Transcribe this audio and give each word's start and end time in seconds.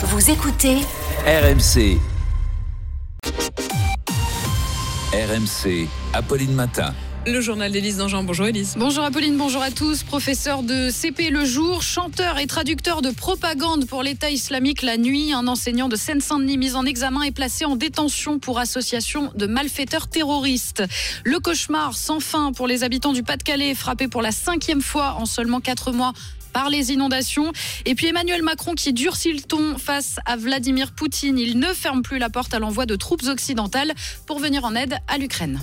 Vous 0.00 0.30
écoutez 0.30 0.76
RMC. 1.26 1.98
RMC, 5.12 5.88
Apolline 6.12 6.52
Matin. 6.52 6.94
Le 7.26 7.40
journal 7.40 7.72
d'Élise 7.72 7.96
Dangean. 7.96 8.22
Bonjour 8.22 8.46
Élise. 8.46 8.76
Bonjour 8.78 9.02
Apolline, 9.02 9.36
bonjour 9.36 9.60
à 9.60 9.72
tous. 9.72 10.04
Professeur 10.04 10.62
de 10.62 10.88
CP 10.90 11.30
le 11.30 11.44
jour, 11.44 11.82
chanteur 11.82 12.38
et 12.38 12.46
traducteur 12.46 13.02
de 13.02 13.10
propagande 13.10 13.86
pour 13.86 14.04
l'État 14.04 14.30
islamique 14.30 14.82
la 14.82 14.98
nuit, 14.98 15.32
un 15.32 15.48
enseignant 15.48 15.88
de 15.88 15.96
Seine-Saint-Denis 15.96 16.58
mis 16.58 16.76
en 16.76 16.86
examen 16.86 17.22
et 17.22 17.32
placé 17.32 17.64
en 17.64 17.74
détention 17.74 18.38
pour 18.38 18.60
association 18.60 19.32
de 19.34 19.46
malfaiteurs 19.46 20.06
terroristes. 20.06 20.84
Le 21.24 21.40
cauchemar 21.40 21.96
sans 21.96 22.20
fin 22.20 22.52
pour 22.52 22.68
les 22.68 22.84
habitants 22.84 23.12
du 23.12 23.24
Pas-de-Calais, 23.24 23.74
frappés 23.74 24.06
pour 24.06 24.22
la 24.22 24.30
cinquième 24.30 24.80
fois 24.80 25.16
en 25.18 25.26
seulement 25.26 25.60
quatre 25.60 25.90
mois 25.90 26.12
par 26.52 26.70
les 26.70 26.92
inondations. 26.92 27.52
Et 27.84 27.94
puis 27.94 28.06
Emmanuel 28.06 28.42
Macron 28.42 28.74
qui 28.74 28.92
durcit 28.92 29.32
le 29.32 29.40
ton 29.40 29.78
face 29.78 30.16
à 30.26 30.36
Vladimir 30.36 30.92
Poutine. 30.92 31.38
Il 31.38 31.58
ne 31.58 31.72
ferme 31.72 32.02
plus 32.02 32.18
la 32.18 32.30
porte 32.30 32.54
à 32.54 32.58
l'envoi 32.58 32.86
de 32.86 32.96
troupes 32.96 33.24
occidentales 33.24 33.92
pour 34.26 34.38
venir 34.38 34.64
en 34.64 34.74
aide 34.74 34.98
à 35.08 35.18
l'Ukraine. 35.18 35.60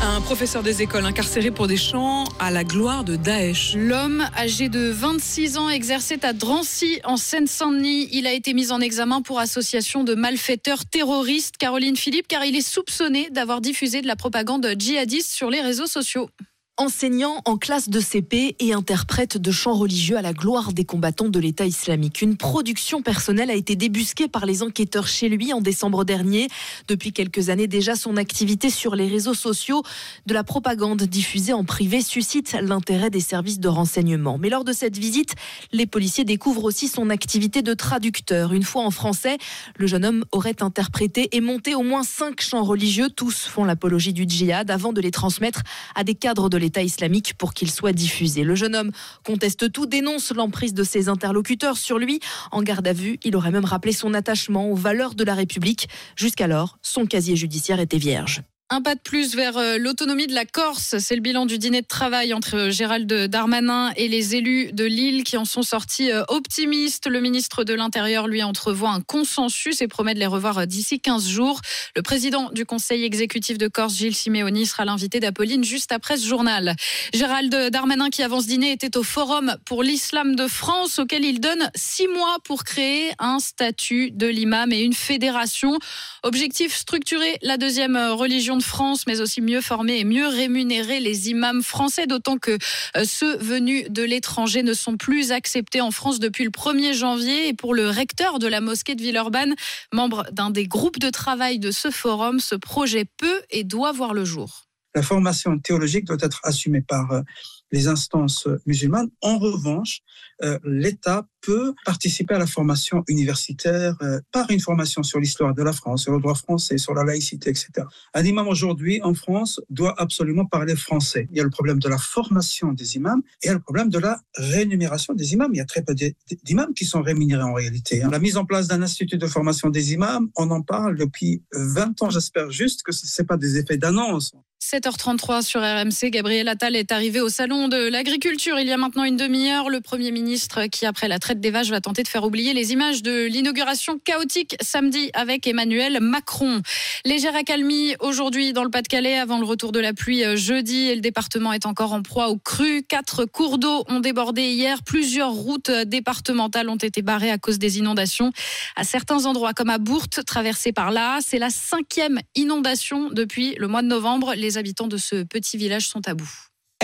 Un 0.00 0.20
professeur 0.20 0.62
des 0.62 0.80
écoles 0.80 1.04
incarcéré 1.06 1.50
pour 1.50 1.66
des 1.66 1.76
chants 1.76 2.22
à 2.38 2.52
la 2.52 2.62
gloire 2.62 3.02
de 3.02 3.16
Daesh. 3.16 3.74
L'homme 3.74 4.24
âgé 4.36 4.68
de 4.68 4.90
26 4.90 5.58
ans 5.58 5.68
exerçait 5.68 6.24
à 6.24 6.32
Drancy 6.32 7.00
en 7.02 7.16
Seine-Saint-Denis. 7.16 8.08
Il 8.12 8.28
a 8.28 8.32
été 8.32 8.54
mis 8.54 8.70
en 8.70 8.80
examen 8.80 9.22
pour 9.22 9.40
association 9.40 10.04
de 10.04 10.14
malfaiteurs 10.14 10.84
terroristes. 10.84 11.56
Caroline 11.56 11.96
Philippe, 11.96 12.28
car 12.28 12.44
il 12.44 12.54
est 12.54 12.68
soupçonné 12.68 13.28
d'avoir 13.30 13.60
diffusé 13.60 14.00
de 14.00 14.06
la 14.06 14.14
propagande 14.14 14.72
djihadiste 14.78 15.32
sur 15.32 15.50
les 15.50 15.60
réseaux 15.60 15.86
sociaux 15.86 16.30
enseignant 16.78 17.42
en 17.44 17.56
classe 17.56 17.88
de 17.88 17.98
CP 17.98 18.54
et 18.60 18.72
interprète 18.72 19.36
de 19.36 19.50
chants 19.50 19.74
religieux 19.74 20.16
à 20.16 20.22
la 20.22 20.32
gloire 20.32 20.72
des 20.72 20.84
combattants 20.84 21.28
de 21.28 21.40
l'État 21.40 21.66
islamique. 21.66 22.22
Une 22.22 22.36
production 22.36 23.02
personnelle 23.02 23.50
a 23.50 23.54
été 23.54 23.74
débusquée 23.74 24.28
par 24.28 24.46
les 24.46 24.62
enquêteurs 24.62 25.08
chez 25.08 25.28
lui 25.28 25.52
en 25.52 25.60
décembre 25.60 26.04
dernier. 26.04 26.46
Depuis 26.86 27.12
quelques 27.12 27.48
années 27.48 27.66
déjà, 27.66 27.96
son 27.96 28.16
activité 28.16 28.70
sur 28.70 28.94
les 28.94 29.08
réseaux 29.08 29.34
sociaux 29.34 29.82
de 30.26 30.34
la 30.34 30.44
propagande 30.44 31.02
diffusée 31.02 31.52
en 31.52 31.64
privé 31.64 32.00
suscite 32.00 32.56
l'intérêt 32.62 33.10
des 33.10 33.20
services 33.20 33.58
de 33.58 33.68
renseignement. 33.68 34.38
Mais 34.38 34.48
lors 34.48 34.64
de 34.64 34.72
cette 34.72 34.96
visite, 34.96 35.34
les 35.72 35.86
policiers 35.86 36.24
découvrent 36.24 36.64
aussi 36.64 36.86
son 36.86 37.10
activité 37.10 37.60
de 37.60 37.74
traducteur. 37.74 38.52
Une 38.52 38.62
fois 38.62 38.84
en 38.84 38.92
français, 38.92 39.38
le 39.76 39.88
jeune 39.88 40.04
homme 40.04 40.24
aurait 40.30 40.62
interprété 40.62 41.28
et 41.36 41.40
monté 41.40 41.74
au 41.74 41.82
moins 41.82 42.04
cinq 42.04 42.40
chants 42.40 42.62
religieux. 42.62 43.08
Tous 43.10 43.46
font 43.46 43.64
l'apologie 43.64 44.12
du 44.12 44.26
djihad 44.28 44.70
avant 44.70 44.92
de 44.92 45.00
les 45.00 45.10
transmettre 45.10 45.62
à 45.96 46.04
des 46.04 46.14
cadres 46.14 46.48
de 46.48 46.56
l'État 46.56 46.67
l'État 46.68 46.82
islamique 46.82 47.32
pour 47.38 47.54
qu'il 47.54 47.70
soit 47.70 47.94
diffusé. 47.94 48.44
Le 48.44 48.54
jeune 48.54 48.76
homme 48.76 48.92
conteste 49.24 49.72
tout, 49.72 49.86
dénonce 49.86 50.34
l'emprise 50.34 50.74
de 50.74 50.84
ses 50.84 51.08
interlocuteurs 51.08 51.78
sur 51.78 51.98
lui. 51.98 52.20
En 52.52 52.62
garde 52.62 52.86
à 52.86 52.92
vue, 52.92 53.18
il 53.24 53.36
aurait 53.36 53.50
même 53.50 53.64
rappelé 53.64 53.94
son 53.94 54.12
attachement 54.12 54.70
aux 54.70 54.74
valeurs 54.74 55.14
de 55.14 55.24
la 55.24 55.34
République. 55.34 55.88
Jusqu'alors, 56.14 56.76
son 56.82 57.06
casier 57.06 57.36
judiciaire 57.36 57.80
était 57.80 57.96
vierge. 57.96 58.42
Un 58.70 58.82
pas 58.82 58.94
de 58.94 59.00
plus 59.00 59.34
vers 59.34 59.56
euh, 59.56 59.78
l'autonomie 59.78 60.26
de 60.26 60.34
la 60.34 60.44
Corse. 60.44 60.98
C'est 60.98 61.14
le 61.14 61.22
bilan 61.22 61.46
du 61.46 61.56
dîner 61.56 61.80
de 61.80 61.86
travail 61.86 62.34
entre 62.34 62.54
euh, 62.54 62.70
Gérald 62.70 63.10
Darmanin 63.10 63.92
et 63.96 64.08
les 64.08 64.36
élus 64.36 64.72
de 64.72 64.84
Lille 64.84 65.24
qui 65.24 65.38
en 65.38 65.46
sont 65.46 65.62
sortis 65.62 66.12
euh, 66.12 66.22
optimistes. 66.28 67.06
Le 67.06 67.20
ministre 67.20 67.64
de 67.64 67.72
l'Intérieur 67.72 68.28
lui 68.28 68.42
entrevoit 68.42 68.90
un 68.90 69.00
consensus 69.00 69.80
et 69.80 69.88
promet 69.88 70.12
de 70.12 70.18
les 70.18 70.26
revoir 70.26 70.66
d'ici 70.66 71.00
15 71.00 71.26
jours. 71.26 71.62
Le 71.96 72.02
président 72.02 72.50
du 72.50 72.66
conseil 72.66 73.04
exécutif 73.04 73.56
de 73.56 73.68
Corse, 73.68 73.96
Gilles 73.96 74.14
Simeoni, 74.14 74.66
sera 74.66 74.84
l'invité 74.84 75.18
d'Apolline 75.18 75.64
juste 75.64 75.90
après 75.90 76.18
ce 76.18 76.26
journal. 76.26 76.76
Gérald 77.14 77.70
Darmanin 77.72 78.10
qui 78.10 78.22
avant 78.22 78.42
ce 78.42 78.48
dîner 78.48 78.72
était 78.72 78.98
au 78.98 79.02
Forum 79.02 79.56
pour 79.64 79.82
l'islam 79.82 80.36
de 80.36 80.46
France 80.46 80.98
auquel 80.98 81.24
il 81.24 81.40
donne 81.40 81.70
six 81.74 82.06
mois 82.06 82.36
pour 82.44 82.64
créer 82.64 83.12
un 83.18 83.38
statut 83.38 84.10
de 84.10 84.26
l'imam 84.26 84.74
et 84.74 84.82
une 84.82 84.92
fédération. 84.92 85.78
Objectif 86.22 86.76
structurer 86.76 87.38
la 87.40 87.56
deuxième 87.56 87.96
religion 87.96 88.57
de 88.58 88.62
France, 88.62 89.06
mais 89.06 89.20
aussi 89.20 89.40
mieux 89.40 89.60
former 89.60 89.98
et 89.98 90.04
mieux 90.04 90.26
rémunérer 90.26 91.00
les 91.00 91.30
imams 91.30 91.62
français, 91.62 92.06
d'autant 92.06 92.36
que 92.36 92.58
euh, 92.96 93.04
ceux 93.04 93.36
venus 93.38 93.86
de 93.88 94.02
l'étranger 94.02 94.62
ne 94.62 94.74
sont 94.74 94.96
plus 94.96 95.32
acceptés 95.32 95.80
en 95.80 95.90
France 95.90 96.20
depuis 96.20 96.44
le 96.44 96.50
1er 96.50 96.92
janvier. 96.92 97.48
Et 97.48 97.54
pour 97.54 97.74
le 97.74 97.88
recteur 97.88 98.38
de 98.38 98.46
la 98.46 98.60
mosquée 98.60 98.94
de 98.94 99.02
Villeurbanne, 99.02 99.54
membre 99.92 100.26
d'un 100.32 100.50
des 100.50 100.66
groupes 100.66 100.98
de 100.98 101.10
travail 101.10 101.58
de 101.58 101.70
ce 101.70 101.90
forum, 101.90 102.40
ce 102.40 102.54
projet 102.54 103.04
peut 103.04 103.42
et 103.50 103.64
doit 103.64 103.92
voir 103.92 104.12
le 104.14 104.24
jour. 104.24 104.67
La 104.98 105.02
formation 105.02 105.56
théologique 105.60 106.06
doit 106.06 106.16
être 106.20 106.40
assumée 106.42 106.80
par 106.80 107.12
euh, 107.12 107.22
les 107.70 107.86
instances 107.86 108.48
musulmanes. 108.66 109.10
En 109.20 109.38
revanche, 109.38 110.00
euh, 110.42 110.58
l'État 110.64 111.24
peut 111.40 111.72
participer 111.84 112.34
à 112.34 112.38
la 112.38 112.48
formation 112.48 113.04
universitaire 113.06 113.94
euh, 114.02 114.18
par 114.32 114.50
une 114.50 114.58
formation 114.58 115.04
sur 115.04 115.20
l'histoire 115.20 115.54
de 115.54 115.62
la 115.62 115.72
France, 115.72 116.02
sur 116.02 116.12
le 116.12 116.20
droit 116.20 116.34
français, 116.34 116.78
sur 116.78 116.94
la 116.94 117.04
laïcité, 117.04 117.50
etc. 117.50 117.70
Un 118.12 118.24
imam 118.24 118.48
aujourd'hui 118.48 119.00
en 119.04 119.14
France 119.14 119.60
doit 119.70 119.94
absolument 120.00 120.46
parler 120.46 120.74
français. 120.74 121.28
Il 121.30 121.36
y 121.36 121.40
a 121.40 121.44
le 121.44 121.50
problème 121.50 121.78
de 121.78 121.88
la 121.88 121.98
formation 121.98 122.72
des 122.72 122.96
imams 122.96 123.22
et 123.42 123.46
il 123.46 123.48
y 123.48 123.50
a 123.50 123.54
le 123.54 123.60
problème 123.60 123.88
de 123.88 124.00
la 124.00 124.20
rémunération 124.34 125.14
des 125.14 125.32
imams. 125.32 125.50
Il 125.54 125.58
y 125.58 125.60
a 125.60 125.64
très 125.64 125.82
peu 125.82 125.94
d'imams 125.94 126.74
qui 126.74 126.86
sont 126.86 127.02
rémunérés 127.02 127.44
en 127.44 127.54
réalité. 127.54 128.02
Hein. 128.02 128.08
La 128.10 128.18
mise 128.18 128.36
en 128.36 128.44
place 128.44 128.66
d'un 128.66 128.82
institut 128.82 129.18
de 129.18 129.26
formation 129.28 129.70
des 129.70 129.92
imams, 129.92 130.28
on 130.36 130.50
en 130.50 130.62
parle 130.62 130.96
depuis 130.96 131.44
20 131.52 132.02
ans. 132.02 132.10
J'espère 132.10 132.50
juste 132.50 132.82
que 132.82 132.90
ce 132.90 133.22
n'est 133.22 133.26
pas 133.26 133.36
des 133.36 133.58
effets 133.58 133.76
d'annonce. 133.76 134.32
7h33 134.70 135.40
sur 135.40 135.62
RMC, 135.62 136.10
Gabriel 136.10 136.46
Attal 136.46 136.76
est 136.76 136.92
arrivé 136.92 137.22
au 137.22 137.30
salon 137.30 137.68
de 137.68 137.88
l'agriculture 137.88 138.58
il 138.60 138.68
y 138.68 138.72
a 138.72 138.76
maintenant 138.76 139.04
une 139.04 139.16
demi-heure. 139.16 139.70
Le 139.70 139.80
Premier 139.80 140.10
ministre 140.10 140.66
qui, 140.66 140.84
après 140.84 141.08
la 141.08 141.18
traite 141.18 141.40
des 141.40 141.50
vaches, 141.50 141.70
va 141.70 141.80
tenter 141.80 142.02
de 142.02 142.08
faire 142.08 142.22
oublier 142.22 142.52
les 142.52 142.70
images 142.72 143.02
de 143.02 143.24
l'inauguration 143.24 143.98
chaotique 143.98 144.56
samedi 144.60 145.10
avec 145.14 145.46
Emmanuel 145.46 146.00
Macron. 146.02 146.60
Légère 147.04 147.36
accalmie 147.36 147.94
aujourd'hui 148.00 148.52
dans 148.52 148.64
le 148.64 148.70
Pas-de-Calais 148.70 149.18
avant 149.18 149.38
le 149.38 149.44
retour 149.44 149.72
de 149.72 149.78
la 149.78 149.92
pluie 149.92 150.24
euh, 150.24 150.36
jeudi 150.36 150.88
et 150.88 150.94
le 150.94 151.00
département 151.00 151.52
est 151.52 151.66
encore 151.66 151.92
en 151.92 152.02
proie 152.02 152.28
aux 152.28 152.38
crues. 152.38 152.82
Quatre 152.82 153.24
cours 153.24 153.58
d'eau 153.58 153.84
ont 153.88 154.00
débordé 154.00 154.42
hier. 154.42 154.82
Plusieurs 154.82 155.32
routes 155.32 155.70
départementales 155.70 156.68
ont 156.68 156.76
été 156.76 157.02
barrées 157.02 157.30
à 157.30 157.38
cause 157.38 157.58
des 157.58 157.78
inondations. 157.78 158.32
À 158.76 158.84
certains 158.84 159.26
endroits 159.26 159.52
comme 159.52 159.70
à 159.70 159.78
Bourte, 159.78 160.24
traversée 160.24 160.72
par 160.72 160.90
là, 160.90 161.18
c'est 161.24 161.38
la 161.38 161.50
cinquième 161.50 162.20
inondation 162.34 163.10
depuis 163.10 163.54
le 163.58 163.68
mois 163.68 163.82
de 163.82 163.88
novembre. 163.88 164.34
Les 164.34 164.58
habitants 164.58 164.88
de 164.88 164.96
ce 164.96 165.22
petit 165.22 165.56
village 165.56 165.88
sont 165.88 166.06
à 166.08 166.14
bout. 166.14 166.30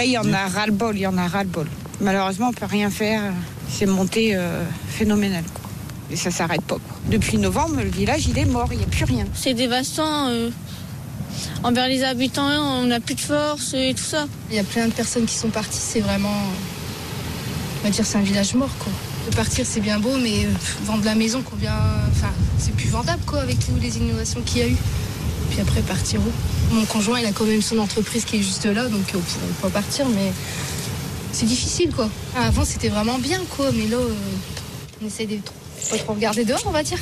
Il 0.02 0.10
y 0.10 0.18
en 0.18 0.32
a 0.32 0.48
ras-le-bol, 0.48 0.96
il 0.96 1.02
y 1.02 1.06
en 1.06 1.16
a 1.16 1.28
ras-le-bol. 1.28 1.68
Malheureusement, 2.00 2.48
on 2.48 2.52
peut 2.52 2.66
rien 2.66 2.90
faire. 2.90 3.32
C'est 3.68 3.86
monté 3.86 4.34
euh, 4.34 4.64
phénoménal. 4.88 5.44
Et 6.10 6.16
ça 6.16 6.30
s'arrête 6.30 6.62
pas. 6.62 6.76
Depuis 7.10 7.38
novembre, 7.38 7.76
le 7.76 7.88
village, 7.88 8.26
il 8.26 8.38
est 8.38 8.44
mort, 8.44 8.68
il 8.72 8.78
n'y 8.78 8.84
a 8.84 8.88
plus 8.88 9.04
rien. 9.04 9.26
C'est 9.34 9.54
dévastant. 9.54 10.28
Euh, 10.28 10.50
envers 11.62 11.88
les 11.88 12.04
habitants, 12.04 12.48
on 12.82 12.86
n'a 12.86 13.00
plus 13.00 13.14
de 13.14 13.20
force 13.20 13.74
et 13.74 13.94
tout 13.96 14.04
ça. 14.04 14.26
Il 14.50 14.56
y 14.56 14.58
a 14.58 14.64
plein 14.64 14.86
de 14.86 14.92
personnes 14.92 15.24
qui 15.24 15.34
sont 15.34 15.48
parties. 15.48 15.80
C'est 15.80 16.00
vraiment. 16.00 16.36
On 17.80 17.84
va 17.84 17.90
dire, 17.90 18.04
c'est 18.04 18.18
un 18.18 18.22
village 18.22 18.54
mort, 18.54 18.76
quoi. 18.78 18.92
De 19.30 19.34
partir, 19.34 19.64
c'est 19.66 19.80
bien 19.80 19.98
beau, 19.98 20.16
mais 20.18 20.44
euh, 20.44 20.50
vendre 20.84 21.04
la 21.04 21.14
maison 21.14 21.42
qu'on 21.42 21.56
vient. 21.56 21.72
Enfin, 22.10 22.32
c'est 22.58 22.74
plus 22.74 22.88
vendable, 22.88 23.22
quoi, 23.26 23.40
avec 23.40 23.58
toutes 23.58 23.80
les 23.80 23.96
innovations 23.96 24.40
qu'il 24.42 24.58
y 24.58 24.62
a 24.62 24.68
eu. 24.68 24.76
Puis 25.50 25.60
après, 25.60 25.80
partir 25.80 26.20
où? 26.20 26.74
Mon 26.74 26.84
conjoint, 26.84 27.20
il 27.20 27.26
a 27.26 27.32
quand 27.32 27.44
même 27.44 27.62
son 27.62 27.78
entreprise 27.78 28.24
qui 28.24 28.36
est 28.36 28.42
juste 28.42 28.64
là, 28.66 28.88
donc 28.88 29.02
on 29.14 29.18
pourrait 29.18 29.52
pas 29.62 29.68
partir, 29.70 30.06
mais 30.08 30.32
c'est 31.32 31.46
difficile, 31.46 31.90
quoi. 31.94 32.08
Avant, 32.36 32.64
c'était 32.64 32.88
vraiment 32.88 33.18
bien, 33.18 33.40
quoi, 33.56 33.70
mais 33.72 33.86
là, 33.86 33.96
euh, 33.96 34.14
on 35.02 35.06
essaie 35.06 35.26
de 35.26 35.36
pas 35.90 35.98
trop 35.98 36.14
regarder 36.14 36.44
dehors, 36.44 36.62
on 36.66 36.70
va 36.70 36.82
dire. 36.82 36.98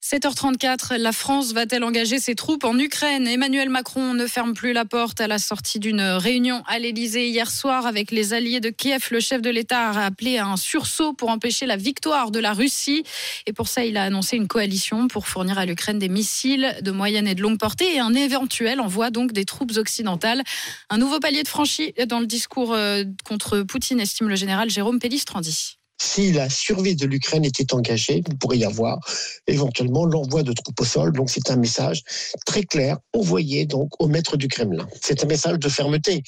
7h34, 0.00 0.96
la 0.96 1.10
France 1.10 1.52
va-t-elle 1.52 1.82
engager 1.82 2.20
ses 2.20 2.36
troupes 2.36 2.64
en 2.64 2.78
Ukraine? 2.78 3.26
Emmanuel 3.26 3.68
Macron 3.68 4.14
ne 4.14 4.26
ferme 4.26 4.54
plus 4.54 4.72
la 4.72 4.84
porte 4.84 5.20
à 5.20 5.26
la 5.26 5.38
sortie 5.38 5.80
d'une 5.80 6.00
réunion 6.00 6.62
à 6.66 6.78
l'Elysée 6.78 7.28
hier 7.28 7.50
soir 7.50 7.84
avec 7.84 8.12
les 8.12 8.32
alliés 8.32 8.60
de 8.60 8.70
Kiev. 8.70 9.08
Le 9.10 9.18
chef 9.18 9.42
de 9.42 9.50
l'État 9.50 9.90
a 9.90 10.06
appelé 10.06 10.38
à 10.38 10.46
un 10.46 10.56
sursaut 10.56 11.12
pour 11.14 11.30
empêcher 11.30 11.66
la 11.66 11.76
victoire 11.76 12.30
de 12.30 12.38
la 12.38 12.52
Russie. 12.52 13.02
Et 13.46 13.52
pour 13.52 13.66
ça, 13.66 13.84
il 13.84 13.96
a 13.96 14.04
annoncé 14.04 14.36
une 14.36 14.46
coalition 14.46 15.08
pour 15.08 15.26
fournir 15.26 15.58
à 15.58 15.66
l'Ukraine 15.66 15.98
des 15.98 16.08
missiles 16.08 16.76
de 16.80 16.90
moyenne 16.92 17.26
et 17.26 17.34
de 17.34 17.42
longue 17.42 17.58
portée 17.58 17.96
et 17.96 17.98
un 17.98 18.14
éventuel 18.14 18.80
envoi 18.80 19.10
donc 19.10 19.32
des 19.32 19.44
troupes 19.44 19.76
occidentales. 19.76 20.42
Un 20.90 20.98
nouveau 20.98 21.18
palier 21.18 21.42
de 21.42 21.48
franchi 21.48 21.92
dans 22.06 22.20
le 22.20 22.26
discours 22.26 22.72
euh, 22.72 23.02
contre 23.24 23.60
Poutine, 23.62 24.00
estime 24.00 24.28
le 24.28 24.36
général 24.36 24.70
Jérôme 24.70 25.00
Pellistrandi. 25.00 25.77
Si 26.00 26.32
la 26.32 26.48
survie 26.48 26.94
de 26.94 27.06
l'Ukraine 27.06 27.44
était 27.44 27.74
engagée, 27.74 28.22
il 28.26 28.38
pourrait 28.38 28.58
y 28.58 28.64
avoir 28.64 29.00
éventuellement 29.46 30.04
l'envoi 30.04 30.42
de 30.42 30.52
troupes 30.52 30.80
au 30.80 30.84
sol. 30.84 31.12
Donc 31.12 31.28
c'est 31.28 31.50
un 31.50 31.56
message 31.56 32.02
très 32.46 32.62
clair 32.62 32.98
envoyé 33.12 33.66
donc 33.66 33.90
au 34.00 34.06
maître 34.06 34.36
du 34.36 34.48
Kremlin. 34.48 34.86
C'est 35.00 35.24
un 35.24 35.26
message 35.26 35.58
de 35.58 35.68
fermeté. 35.68 36.22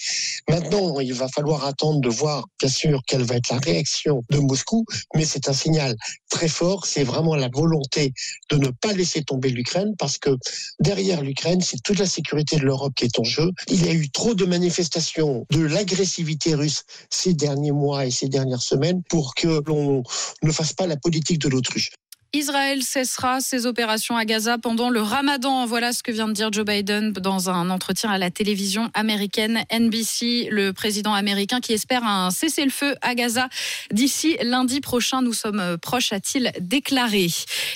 Maintenant, 0.49 0.99
il 0.99 1.15
va 1.15 1.29
falloir 1.29 1.65
attendre 1.65 2.01
de 2.01 2.09
voir 2.09 2.47
bien 2.59 2.69
sûr 2.69 3.01
quelle 3.07 3.23
va 3.23 3.37
être 3.37 3.51
la 3.51 3.59
réaction 3.59 4.25
de 4.31 4.39
Moscou, 4.39 4.85
mais 5.15 5.25
c'est 5.25 5.49
un 5.49 5.53
signal 5.53 5.95
très 6.29 6.49
fort. 6.49 6.87
C'est 6.87 7.05
vraiment 7.05 7.37
la 7.37 7.49
volonté 7.53 8.13
de 8.51 8.57
ne 8.57 8.69
pas 8.69 8.93
laisser 8.93 9.23
tomber 9.23 9.51
l'Ukraine 9.51 9.95
parce 9.99 10.19
que 10.19 10.37
derrière 10.81 11.23
l'Ukraine, 11.23 11.61
c'est 11.61 11.81
toute 11.83 11.99
la 11.99 12.07
sécurité 12.07 12.57
de 12.57 12.63
l'Europe 12.63 12.95
qui 12.97 13.05
est 13.05 13.19
en 13.19 13.25
jeu. 13.25 13.51
Il 13.69 13.85
y 13.85 13.89
a 13.89 13.93
eu 13.93 14.11
trop 14.11 14.35
de 14.35 14.45
manifestations 14.45 15.47
de 15.51 15.61
l'agressivité 15.61 16.55
russe 16.55 16.83
ces 17.09 17.35
derniers 17.35 17.73
mois 17.73 18.07
et 18.07 18.11
ces 18.11 18.29
dernières 18.29 18.63
semaines 18.63 19.03
pour 19.09 19.35
que 19.35 19.60
l'on 19.67 20.03
ne 20.43 20.53
fasse 20.53 20.73
pas 20.73 20.87
la 20.87 20.97
politique 20.97 21.39
de 21.39 21.49
l'autruche. 21.49 21.91
Israël 22.33 22.85
cessera 22.85 23.41
ses 23.41 23.67
opérations 23.67 24.17
à 24.17 24.25
Gaza 24.25 24.57
pendant 24.57 24.89
le 24.89 25.03
ramadan. 25.03 25.67
Voilà 25.67 25.93
ce 25.93 26.05
que 26.05 26.13
vient 26.13 26.29
de 26.29 26.33
dire 26.33 26.53
Joe 26.53 26.65
Biden 26.65 27.11
dans 27.11 27.51
un 27.51 27.71
entretien 27.71 28.09
à 28.09 28.19
la 28.19 28.31
télévision 28.31 28.89
américaine 28.95 29.65
NBC. 29.73 30.47
Le 30.49 30.73
président 30.73 31.13
américain 31.13 31.59
qui 31.59 31.73
espère 31.73 32.05
un 32.05 32.31
cessez-le-feu 32.31 32.95
à 33.03 33.17
Gaza 33.17 33.49
d'ici 33.91 34.37
lundi 34.43 34.81
prochain. 34.81 35.23
Nous 35.23 35.33
sommes 35.33 35.77
proches, 35.83 36.13
a-t-il 36.13 36.53
déclaré. 36.61 37.27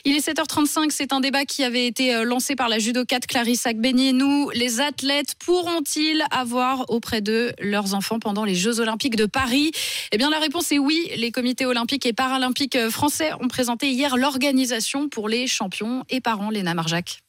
Il 0.04 0.14
est 0.14 0.24
7h35. 0.24 0.90
C'est 0.90 1.12
un 1.12 1.18
débat 1.18 1.44
qui 1.44 1.64
avait 1.64 1.88
été 1.88 2.22
lancé 2.24 2.54
par 2.54 2.68
la 2.68 2.78
judocate 2.78 3.26
Clarisse 3.26 3.66
Nous, 3.74 4.50
Les 4.50 4.80
athlètes 4.80 5.34
pourront-ils 5.44 6.22
avoir 6.30 6.88
auprès 6.90 7.22
d'eux 7.22 7.52
leurs 7.60 7.94
enfants 7.94 8.20
pendant 8.20 8.44
les 8.44 8.54
Jeux 8.54 8.78
Olympiques 8.78 9.16
de 9.16 9.26
Paris? 9.26 9.72
Eh 10.12 10.16
bien, 10.16 10.30
la 10.30 10.38
réponse 10.38 10.70
est 10.70 10.78
oui. 10.78 11.10
Les 11.16 11.32
comités 11.32 11.66
olympiques 11.66 12.06
et 12.06 12.12
paralympiques 12.12 12.78
français 12.88 13.32
ont 13.40 13.48
présenté 13.48 13.90
hier 13.90 14.16
l'organisation 14.16 14.43
organisation 14.44 15.08
pour 15.08 15.30
les 15.30 15.46
champions 15.46 16.04
et 16.10 16.20
parents, 16.20 16.50
Léna 16.50 16.74
Marjac. 16.74 17.23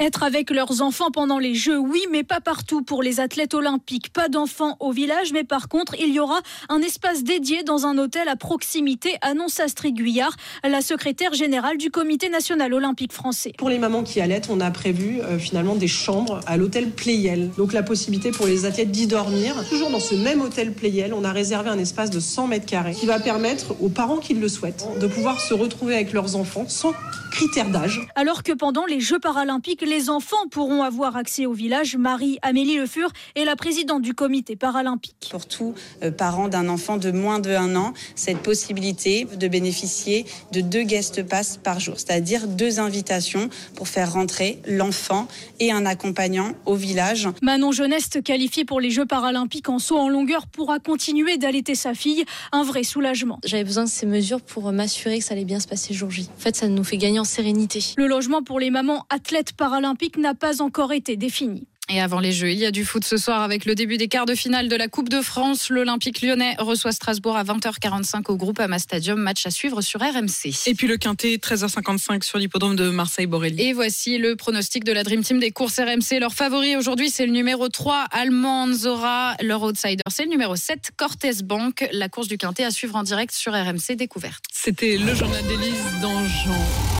Être 0.00 0.22
avec 0.22 0.50
leurs 0.50 0.80
enfants 0.80 1.10
pendant 1.10 1.40
les 1.40 1.56
Jeux, 1.56 1.76
oui, 1.76 2.00
mais 2.12 2.22
pas 2.22 2.38
partout 2.40 2.82
pour 2.82 3.02
les 3.02 3.18
athlètes 3.18 3.52
olympiques. 3.52 4.12
Pas 4.12 4.28
d'enfants 4.28 4.76
au 4.78 4.92
village, 4.92 5.32
mais 5.32 5.42
par 5.42 5.66
contre, 5.68 5.96
il 5.98 6.14
y 6.14 6.20
aura 6.20 6.38
un 6.68 6.78
espace 6.78 7.24
dédié 7.24 7.64
dans 7.64 7.84
un 7.84 7.98
hôtel 7.98 8.28
à 8.28 8.36
proximité, 8.36 9.16
annonce 9.22 9.58
Astrid 9.58 9.96
Guyard, 9.96 10.36
la 10.62 10.82
secrétaire 10.82 11.34
générale 11.34 11.78
du 11.78 11.90
Comité 11.90 12.28
national 12.28 12.74
olympique 12.74 13.12
français. 13.12 13.52
Pour 13.58 13.70
les 13.70 13.78
mamans 13.78 14.04
qui 14.04 14.20
allaitent, 14.20 14.50
on 14.50 14.60
a 14.60 14.70
prévu 14.70 15.20
euh, 15.20 15.36
finalement 15.36 15.74
des 15.74 15.88
chambres 15.88 16.38
à 16.46 16.56
l'hôtel 16.56 16.90
Playel. 16.90 17.50
Donc 17.58 17.72
la 17.72 17.82
possibilité 17.82 18.30
pour 18.30 18.46
les 18.46 18.66
athlètes 18.66 18.92
d'y 18.92 19.08
dormir. 19.08 19.56
Toujours 19.68 19.90
dans 19.90 19.98
ce 19.98 20.14
même 20.14 20.40
hôtel 20.42 20.74
Playel, 20.74 21.12
on 21.12 21.24
a 21.24 21.32
réservé 21.32 21.70
un 21.70 21.78
espace 21.78 22.10
de 22.10 22.20
100 22.20 22.46
mètres 22.46 22.66
carrés 22.66 22.94
qui 22.94 23.06
va 23.06 23.18
permettre 23.18 23.74
aux 23.80 23.88
parents 23.88 24.18
qui 24.18 24.34
le 24.34 24.48
souhaitent 24.48 24.86
de 25.00 25.08
pouvoir 25.08 25.40
se 25.40 25.54
retrouver 25.54 25.96
avec 25.96 26.12
leurs 26.12 26.36
enfants 26.36 26.66
sans 26.68 26.92
critères 27.32 27.70
d'âge. 27.70 28.00
Alors 28.14 28.44
que 28.44 28.52
pendant 28.52 28.86
les 28.86 29.00
Jeux 29.00 29.18
paralympiques, 29.18 29.82
les 29.88 30.10
enfants 30.10 30.36
pourront 30.50 30.82
avoir 30.82 31.16
accès 31.16 31.46
au 31.46 31.52
village. 31.52 31.96
Marie 31.96 32.38
Amélie 32.42 32.76
Le 32.76 32.86
Fur 32.86 33.10
est 33.34 33.44
la 33.44 33.56
présidente 33.56 34.02
du 34.02 34.14
comité 34.14 34.54
paralympique. 34.54 35.28
Pour 35.30 35.46
tout 35.46 35.74
euh, 36.02 36.10
parent 36.10 36.48
d'un 36.48 36.68
enfant 36.68 36.98
de 36.98 37.10
moins 37.10 37.38
de 37.38 37.50
1 37.50 37.74
an, 37.74 37.94
cette 38.14 38.38
possibilité 38.38 39.24
de 39.24 39.48
bénéficier 39.48 40.26
de 40.52 40.60
deux 40.60 40.82
guest 40.82 41.22
pass 41.22 41.56
par 41.56 41.80
jour, 41.80 41.94
c'est-à-dire 41.96 42.46
deux 42.46 42.80
invitations 42.80 43.48
pour 43.74 43.88
faire 43.88 44.12
rentrer 44.12 44.60
l'enfant 44.66 45.26
et 45.58 45.72
un 45.72 45.86
accompagnant 45.86 46.52
au 46.66 46.74
village. 46.74 47.28
Manon 47.42 47.72
Jeuneste, 47.72 48.22
qualifiée 48.22 48.64
pour 48.64 48.80
les 48.80 48.90
Jeux 48.90 49.06
paralympiques 49.06 49.68
en 49.68 49.78
saut 49.78 49.98
en 49.98 50.08
longueur, 50.08 50.46
pourra 50.46 50.78
continuer 50.78 51.38
d'allaiter 51.38 51.74
sa 51.74 51.94
fille. 51.94 52.24
Un 52.52 52.62
vrai 52.62 52.82
soulagement. 52.82 53.38
J'avais 53.44 53.64
besoin 53.64 53.84
de 53.84 53.88
ces 53.88 54.06
mesures 54.06 54.42
pour 54.42 54.70
m'assurer 54.72 55.18
que 55.18 55.24
ça 55.24 55.34
allait 55.34 55.44
bien 55.44 55.60
se 55.60 55.66
passer 55.68 55.94
jour 55.94 56.10
J. 56.10 56.28
En 56.36 56.40
fait, 56.40 56.56
ça 56.56 56.68
nous 56.68 56.84
fait 56.84 56.98
gagner 56.98 57.20
en 57.20 57.24
sérénité. 57.24 57.82
Le 57.96 58.06
logement 58.06 58.42
pour 58.42 58.60
les 58.60 58.70
mamans 58.70 59.06
athlètes 59.10 59.52
paralympiques 59.52 59.77
n'a 59.80 60.34
pas 60.34 60.62
encore 60.62 60.92
été 60.92 61.16
défini. 61.16 61.66
Et 61.90 62.02
avant 62.02 62.20
les 62.20 62.32
Jeux, 62.32 62.50
il 62.50 62.58
y 62.58 62.66
a 62.66 62.70
du 62.70 62.84
foot 62.84 63.02
ce 63.02 63.16
soir 63.16 63.40
avec 63.40 63.64
le 63.64 63.74
début 63.74 63.96
des 63.96 64.08
quarts 64.08 64.26
de 64.26 64.34
finale 64.34 64.68
de 64.68 64.76
la 64.76 64.88
Coupe 64.88 65.08
de 65.08 65.22
France. 65.22 65.70
L'Olympique 65.70 66.20
lyonnais 66.20 66.54
reçoit 66.58 66.92
Strasbourg 66.92 67.34
à 67.34 67.44
20h45 67.44 68.30
au 68.30 68.36
groupe 68.36 68.60
Ama 68.60 68.78
Stadium. 68.78 69.18
Match 69.18 69.46
à 69.46 69.50
suivre 69.50 69.80
sur 69.80 70.00
RMC. 70.00 70.52
Et 70.66 70.74
puis 70.74 70.86
le 70.86 70.98
Quintet, 70.98 71.36
13h55 71.36 72.24
sur 72.24 72.36
l'hippodrome 72.36 72.76
de 72.76 72.90
Marseille-Borelli. 72.90 73.62
Et 73.62 73.72
voici 73.72 74.18
le 74.18 74.36
pronostic 74.36 74.84
de 74.84 74.92
la 74.92 75.02
Dream 75.02 75.22
Team 75.22 75.40
des 75.40 75.50
courses 75.50 75.80
RMC. 75.80 76.20
Leur 76.20 76.34
favori 76.34 76.76
aujourd'hui, 76.76 77.08
c'est 77.08 77.24
le 77.24 77.32
numéro 77.32 77.70
3, 77.70 78.04
Allemande 78.10 78.74
Zora. 78.74 79.34
Leur 79.40 79.62
outsider, 79.62 80.02
c'est 80.10 80.24
le 80.24 80.30
numéro 80.30 80.56
7, 80.56 80.90
Cortez 80.94 81.42
Bank. 81.42 81.88
La 81.92 82.10
course 82.10 82.28
du 82.28 82.36
Quintet 82.36 82.64
à 82.64 82.70
suivre 82.70 82.96
en 82.96 83.02
direct 83.02 83.32
sur 83.32 83.54
RMC 83.54 83.96
Découverte. 83.96 84.44
C'était 84.52 84.98
le 84.98 85.14
journal 85.14 85.42
d'Élise 85.46 86.00
d'Angean. 86.02 86.87